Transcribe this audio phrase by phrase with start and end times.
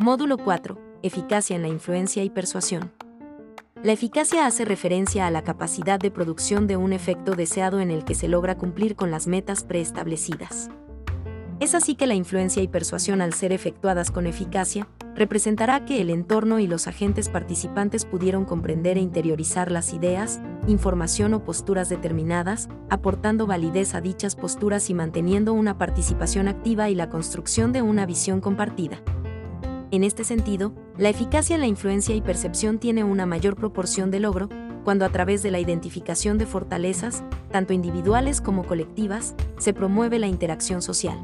[0.00, 0.78] Módulo 4.
[1.02, 2.92] Eficacia en la influencia y persuasión.
[3.82, 8.04] La eficacia hace referencia a la capacidad de producción de un efecto deseado en el
[8.04, 10.70] que se logra cumplir con las metas preestablecidas.
[11.58, 14.86] Es así que la influencia y persuasión al ser efectuadas con eficacia,
[15.16, 21.34] representará que el entorno y los agentes participantes pudieron comprender e interiorizar las ideas, información
[21.34, 27.10] o posturas determinadas, aportando validez a dichas posturas y manteniendo una participación activa y la
[27.10, 29.02] construcción de una visión compartida.
[29.90, 34.20] En este sentido, la eficacia en la influencia y percepción tiene una mayor proporción de
[34.20, 34.50] logro,
[34.84, 40.26] cuando a través de la identificación de fortalezas, tanto individuales como colectivas, se promueve la
[40.26, 41.18] interacción social.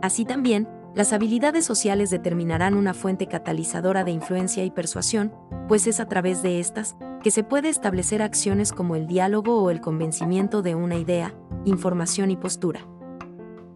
[0.00, 5.34] Así también, las habilidades sociales determinarán una fuente catalizadora de influencia y persuasión,
[5.68, 9.70] pues es a través de estas que se puede establecer acciones como el diálogo o
[9.70, 11.34] el convencimiento de una idea,
[11.66, 12.86] información y postura.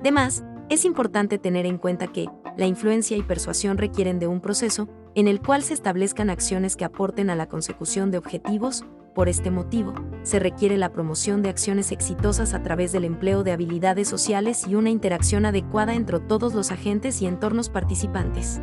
[0.01, 4.89] Además, es importante tener en cuenta que la influencia y persuasión requieren de un proceso
[5.15, 8.85] en el cual se establezcan acciones que aporten a la consecución de objetivos,
[9.15, 9.93] por este motivo,
[10.23, 14.77] se requiere la promoción de acciones exitosas a través del empleo de habilidades sociales y
[14.77, 18.61] una interacción adecuada entre todos los agentes y entornos participantes.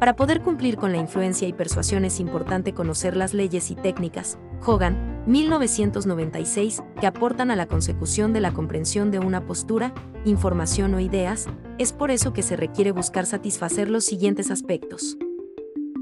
[0.00, 4.36] Para poder cumplir con la influencia y persuasión es importante conocer las leyes y técnicas,
[4.66, 11.00] Hogan, 1996, que aportan a la consecución de la comprensión de una postura, información o
[11.00, 11.46] ideas,
[11.78, 15.16] es por eso que se requiere buscar satisfacer los siguientes aspectos.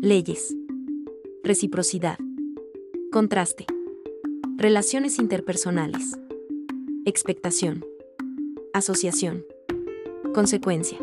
[0.01, 0.57] Leyes.
[1.45, 2.19] Reciprocidad.
[3.13, 3.67] Contraste.
[4.57, 6.19] Relaciones interpersonales.
[7.05, 7.85] Expectación.
[8.73, 9.45] Asociación.
[10.35, 10.99] Consecuencia.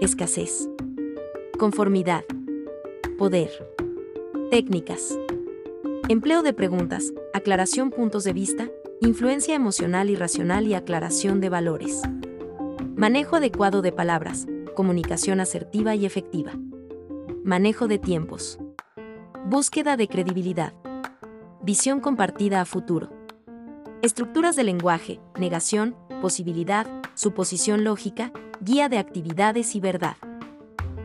[0.00, 0.68] Escasez.
[1.58, 2.24] Conformidad.
[3.18, 3.50] Poder.
[4.50, 5.16] Técnicas.
[6.10, 8.68] Empleo de preguntas, aclaración puntos de vista,
[9.00, 12.02] influencia emocional y racional y aclaración de valores.
[12.96, 16.54] Manejo adecuado de palabras, comunicación asertiva y efectiva.
[17.44, 18.58] Manejo de tiempos.
[19.46, 20.72] Búsqueda de credibilidad.
[21.62, 23.10] Visión compartida a futuro.
[24.02, 30.16] Estructuras de lenguaje, negación, posibilidad, suposición lógica, guía de actividades y verdad.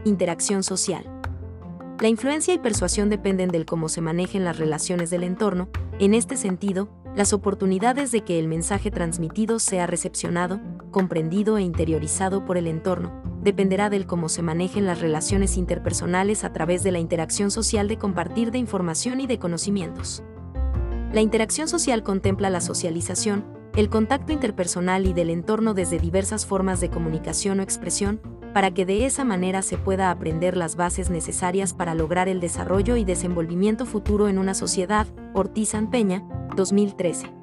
[0.04, 1.15] Interacción social.
[2.00, 6.36] La influencia y persuasión dependen del cómo se manejen las relaciones del entorno, en este
[6.36, 10.60] sentido, las oportunidades de que el mensaje transmitido sea recepcionado,
[10.92, 16.52] comprendido e interiorizado por el entorno, dependerá del cómo se manejen las relaciones interpersonales a
[16.52, 20.22] través de la interacción social de compartir de información y de conocimientos.
[21.14, 26.82] La interacción social contempla la socialización, el contacto interpersonal y del entorno desde diversas formas
[26.82, 28.20] de comunicación o expresión,
[28.56, 32.96] para que de esa manera se pueda aprender las bases necesarias para lograr el desarrollo
[32.96, 37.34] y desenvolvimiento futuro en una sociedad, Ortiz Peña, 2013.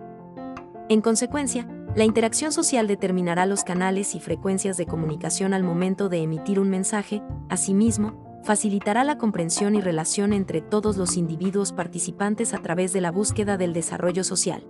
[0.88, 6.22] En consecuencia, la interacción social determinará los canales y frecuencias de comunicación al momento de
[6.22, 12.62] emitir un mensaje, asimismo, facilitará la comprensión y relación entre todos los individuos participantes a
[12.62, 14.66] través de la búsqueda del desarrollo social.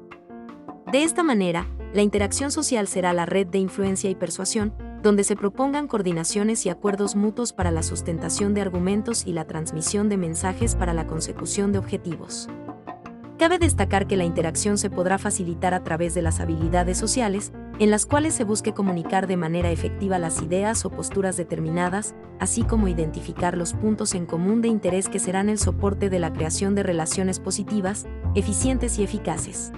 [0.90, 5.36] De esta manera, la interacción social será la red de influencia y persuasión, donde se
[5.36, 10.76] propongan coordinaciones y acuerdos mutuos para la sustentación de argumentos y la transmisión de mensajes
[10.76, 12.48] para la consecución de objetivos.
[13.36, 17.90] Cabe destacar que la interacción se podrá facilitar a través de las habilidades sociales, en
[17.90, 22.86] las cuales se busque comunicar de manera efectiva las ideas o posturas determinadas, así como
[22.86, 26.84] identificar los puntos en común de interés que serán el soporte de la creación de
[26.84, 29.72] relaciones positivas, eficientes y eficaces.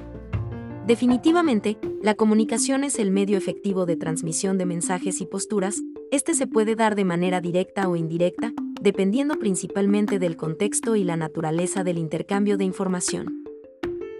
[0.86, 5.80] Definitivamente, la comunicación es el medio efectivo de transmisión de mensajes y posturas,
[6.10, 8.52] este se puede dar de manera directa o indirecta,
[8.82, 13.44] dependiendo principalmente del contexto y la naturaleza del intercambio de información.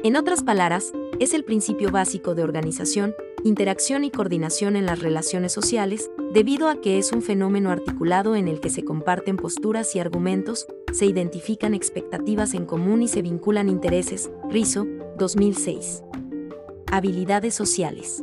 [0.03, 3.15] En otras palabras, es el principio básico de organización,
[3.45, 8.49] interacción y coordinación en las relaciones sociales, debido a que es un fenómeno articulado en
[8.49, 13.69] el que se comparten posturas y argumentos, se identifican expectativas en común y se vinculan
[13.69, 14.31] intereses.
[14.49, 14.87] Rizo,
[15.19, 16.03] 2006.
[16.91, 18.23] Habilidades sociales.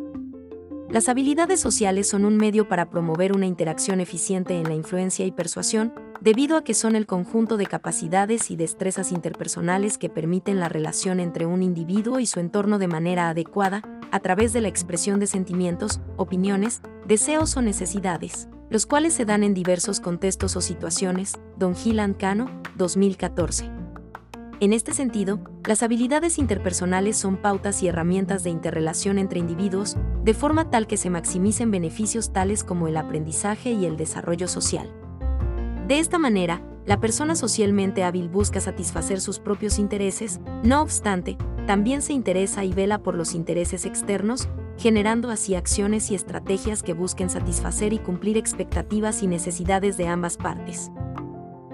[0.90, 5.32] Las habilidades sociales son un medio para promover una interacción eficiente en la influencia y
[5.32, 10.70] persuasión, debido a que son el conjunto de capacidades y destrezas interpersonales que permiten la
[10.70, 13.82] relación entre un individuo y su entorno de manera adecuada,
[14.12, 19.44] a través de la expresión de sentimientos, opiniones, deseos o necesidades, los cuales se dan
[19.44, 21.34] en diversos contextos o situaciones.
[21.58, 23.81] Don Gilan Cano, 2014.
[24.62, 30.36] En este sentido, las habilidades interpersonales son pautas y herramientas de interrelación entre individuos, de
[30.36, 34.94] forma tal que se maximicen beneficios tales como el aprendizaje y el desarrollo social.
[35.88, 42.04] De esta manera, la persona socialmente hábil busca satisfacer sus propios intereses, no obstante, también
[42.04, 44.48] se interesa y vela por los intereses externos,
[44.78, 50.38] generando así acciones y estrategias que busquen satisfacer y cumplir expectativas y necesidades de ambas
[50.38, 50.92] partes.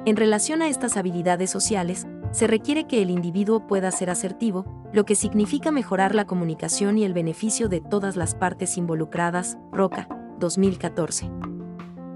[0.06, 5.06] En relación a estas habilidades sociales, se requiere que el individuo pueda ser asertivo, lo
[5.06, 9.58] que significa mejorar la comunicación y el beneficio de todas las partes involucradas.
[9.72, 10.08] Roca,
[10.40, 11.30] 2014.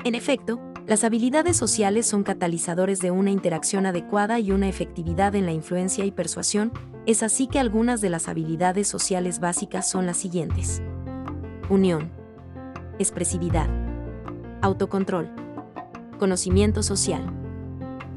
[0.04, 5.46] En efecto, las habilidades sociales son catalizadores de una interacción adecuada y una efectividad en
[5.46, 6.72] la influencia y persuasión,
[7.06, 10.82] es así que algunas de las habilidades sociales básicas son las siguientes.
[11.70, 12.12] Unión.
[13.00, 13.70] Expresividad.
[14.62, 15.30] Autocontrol.
[16.20, 17.26] Conocimiento social.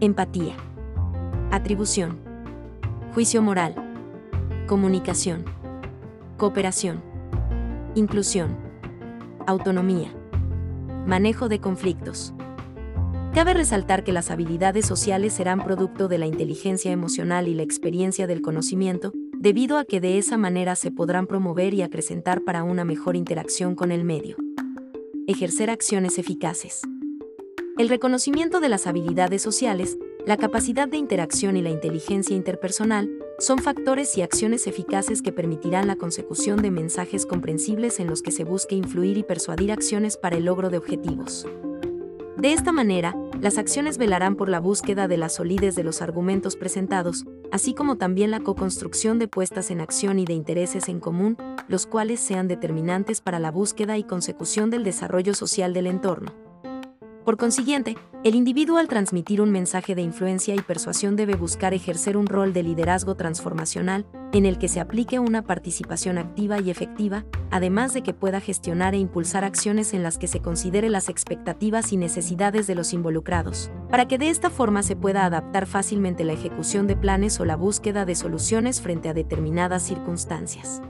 [0.00, 0.56] Empatía.
[1.54, 2.18] Atribución.
[3.14, 3.76] Juicio moral.
[4.66, 5.44] Comunicación.
[6.36, 7.00] Cooperación.
[7.94, 8.56] Inclusión.
[9.46, 10.12] Autonomía.
[11.06, 12.34] Manejo de conflictos.
[13.34, 18.26] Cabe resaltar que las habilidades sociales serán producto de la inteligencia emocional y la experiencia
[18.26, 22.84] del conocimiento, debido a que de esa manera se podrán promover y acrecentar para una
[22.84, 24.34] mejor interacción con el medio.
[25.28, 26.82] Ejercer acciones eficaces.
[27.78, 33.58] El reconocimiento de las habilidades sociales la capacidad de interacción y la inteligencia interpersonal son
[33.58, 38.44] factores y acciones eficaces que permitirán la consecución de mensajes comprensibles en los que se
[38.44, 41.46] busque influir y persuadir acciones para el logro de objetivos.
[42.38, 46.56] De esta manera, las acciones velarán por la búsqueda de la solidez de los argumentos
[46.56, 51.36] presentados, así como también la co-construcción de puestas en acción y de intereses en común,
[51.68, 56.43] los cuales sean determinantes para la búsqueda y consecución del desarrollo social del entorno.
[57.24, 62.18] Por consiguiente, el individuo al transmitir un mensaje de influencia y persuasión debe buscar ejercer
[62.18, 67.24] un rol de liderazgo transformacional, en el que se aplique una participación activa y efectiva,
[67.50, 71.94] además de que pueda gestionar e impulsar acciones en las que se considere las expectativas
[71.94, 76.34] y necesidades de los involucrados, para que de esta forma se pueda adaptar fácilmente la
[76.34, 80.82] ejecución de planes o la búsqueda de soluciones frente a determinadas circunstancias.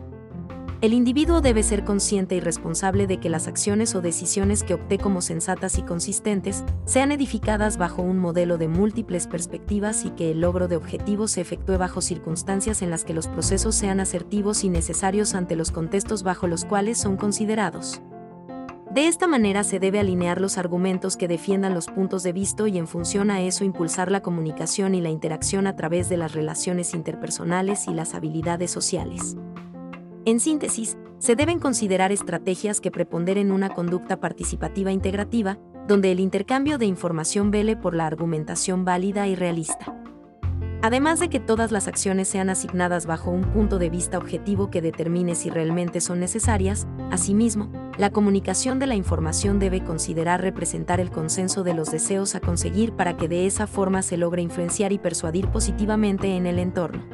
[0.85, 4.99] El individuo debe ser consciente y responsable de que las acciones o decisiones que opte
[4.99, 10.43] como sensatas y consistentes sean edificadas bajo un modelo de múltiples perspectivas y que el
[10.43, 14.69] logro de objetivos se efectúe bajo circunstancias en las que los procesos sean asertivos y
[14.69, 18.03] necesarios ante los contextos bajo los cuales son considerados.
[18.91, 22.77] De esta manera se debe alinear los argumentos que defiendan los puntos de vista y
[22.77, 26.93] en función a eso impulsar la comunicación y la interacción a través de las relaciones
[26.93, 29.35] interpersonales y las habilidades sociales.
[30.27, 36.79] En síntesis, se deben considerar estrategias que preponderen una conducta participativa integrativa, donde el intercambio
[36.79, 39.95] de información vele por la argumentación válida y realista.
[40.81, 44.81] Además de que todas las acciones sean asignadas bajo un punto de vista objetivo que
[44.81, 51.11] determine si realmente son necesarias, asimismo, la comunicación de la información debe considerar representar el
[51.11, 54.99] consenso de los deseos a conseguir para que de esa forma se logre influenciar y
[54.99, 57.14] persuadir positivamente en el entorno.